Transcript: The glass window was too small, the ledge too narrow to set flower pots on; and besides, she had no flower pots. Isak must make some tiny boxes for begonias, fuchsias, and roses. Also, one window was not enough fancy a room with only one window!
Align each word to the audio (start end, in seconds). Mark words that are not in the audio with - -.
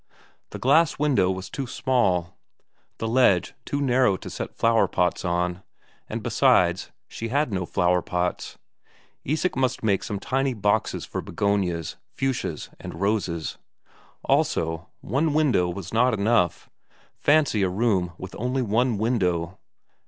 The 0.49 0.57
glass 0.57 0.97
window 0.97 1.29
was 1.29 1.47
too 1.47 1.67
small, 1.67 2.35
the 2.97 3.07
ledge 3.07 3.53
too 3.65 3.79
narrow 3.79 4.17
to 4.17 4.31
set 4.31 4.55
flower 4.55 4.87
pots 4.87 5.23
on; 5.23 5.61
and 6.09 6.23
besides, 6.23 6.89
she 7.07 7.27
had 7.27 7.53
no 7.53 7.67
flower 7.67 8.01
pots. 8.01 8.57
Isak 9.23 9.55
must 9.55 9.83
make 9.83 10.01
some 10.03 10.19
tiny 10.19 10.55
boxes 10.55 11.05
for 11.05 11.21
begonias, 11.21 11.97
fuchsias, 12.17 12.69
and 12.79 12.99
roses. 12.99 13.59
Also, 14.25 14.87
one 15.01 15.35
window 15.35 15.69
was 15.69 15.93
not 15.93 16.15
enough 16.15 16.67
fancy 17.19 17.61
a 17.61 17.69
room 17.69 18.13
with 18.17 18.33
only 18.39 18.63
one 18.63 18.97
window! 18.97 19.59